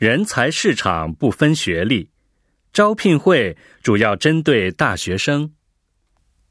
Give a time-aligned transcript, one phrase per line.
[0.00, 2.08] 人才市场不分学历，
[2.72, 5.52] 招聘会主要针对大学生。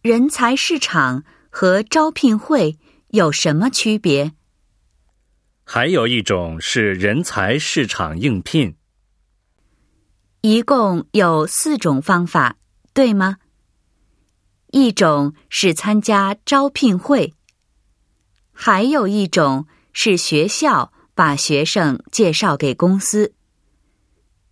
[0.03, 2.77] 人才市场和招聘会
[3.08, 4.33] 有什么区别？
[5.64, 8.75] 还有一种是人才市场应聘。
[10.41, 12.55] 一共有四种方法，
[12.93, 13.38] 对吗？
[14.68, 17.34] 一种是参加招聘会，
[18.52, 23.34] 还有一种是学校把学生介绍给公司，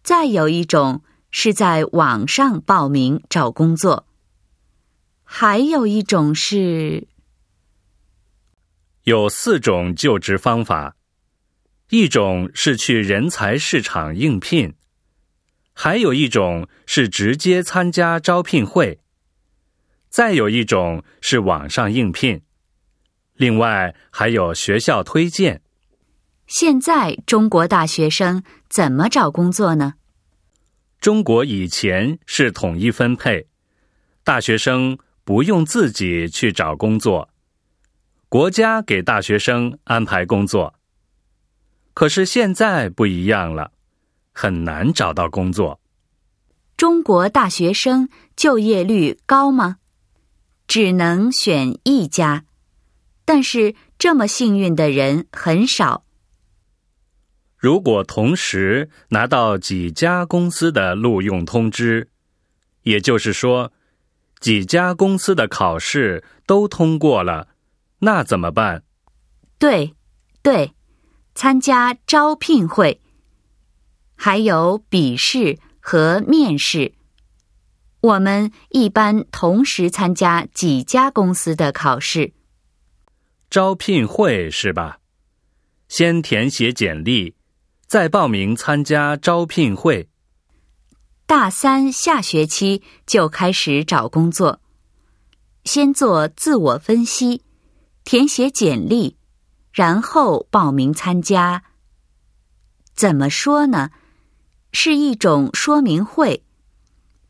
[0.07, 4.07] 再有一种是在网上报名找工作。
[5.25, 7.09] 还有一种是，
[9.03, 10.95] 有四种就职方法，
[11.89, 14.75] 一种是去人才市场应聘，
[15.73, 19.01] 还有一种是直接参加招聘会，
[20.07, 22.41] 再有一种是网上应聘，
[23.34, 25.62] 另外还有学校推荐。
[26.47, 29.93] 现在中国大学生怎么找工作呢？
[30.99, 33.48] 中国以前是统一分配，
[34.23, 34.98] 大学生。
[35.27, 37.27] 不用自己去找工作，
[38.29, 40.73] 国家给大学生安排工作。
[41.93, 43.73] 可是现在不一样了，
[44.32, 45.82] 很难找到工作。
[46.77, 49.79] 中国大学生就业率高吗？
[50.65, 52.45] 只能选一家，
[53.26, 56.05] 但是这么幸运的人很少。
[57.58, 62.10] 如果同时拿到几家公司的录用通知，
[62.84, 63.74] 也就是说。
[64.40, 67.47] 几家公司的考试都通过了，
[68.02, 68.84] 那怎么办？
[69.58, 69.96] 对，
[70.44, 70.74] 对，
[71.34, 73.02] 参加招聘会，
[74.16, 76.94] 还有笔试和面试。
[78.00, 82.34] 我们一般同时参加几家公司的考试。
[83.50, 85.00] 招聘会是吧？
[85.88, 87.34] 先填写简历，
[87.88, 90.09] 再报名参加招聘会。
[91.25, 94.62] 大三下学期就开始找工作，
[95.63, 97.44] 先做自我分析，
[98.03, 99.16] 填写简历，
[99.72, 101.63] 然后报名参加。
[102.94, 103.91] 怎么说呢？
[104.73, 106.44] 是一种说明会，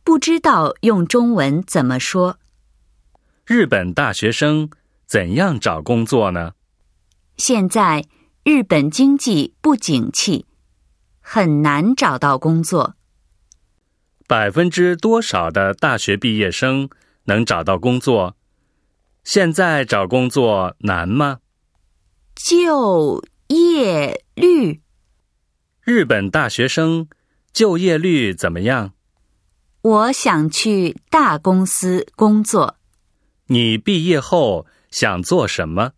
[0.03, 2.39] 不知道用中文怎么说。
[3.45, 4.69] 日本大学生
[5.05, 6.53] 怎样找工作呢？
[7.37, 8.05] 现在
[8.43, 10.45] 日本经济不景气，
[11.29, 12.95] 很难找到工作。
[14.27, 16.89] 百分之多少的大学毕业生
[17.25, 18.37] 能找到工作？
[19.25, 21.39] 现在找工作难吗？
[22.33, 24.79] 就业率？
[25.81, 27.09] 日本大学生
[27.51, 28.93] 就业率怎么样？
[29.81, 32.77] 我想去大公司工作。
[33.47, 35.91] 你毕业后想做什么？